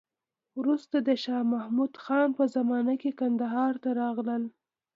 وروسته 0.59 0.95
د 1.07 1.09
شا 1.23 1.37
محمود 1.53 1.93
خان 2.03 2.29
په 2.37 2.43
زمانه 2.55 2.93
کې 3.01 3.11
کندهار 3.19 3.73
ته 3.83 3.89
راغله. 4.01 4.37